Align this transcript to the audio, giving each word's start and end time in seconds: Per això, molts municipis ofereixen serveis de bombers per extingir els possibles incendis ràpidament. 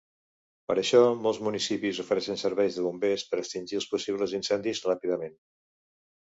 Per 0.69 0.75
això, 0.81 1.01
molts 1.25 1.39
municipis 1.47 1.99
ofereixen 2.03 2.39
serveis 2.45 2.79
de 2.79 2.85
bombers 2.87 3.27
per 3.35 3.39
extingir 3.43 3.79
els 3.81 3.89
possibles 3.93 4.35
incendis 4.41 4.83
ràpidament. 4.89 5.39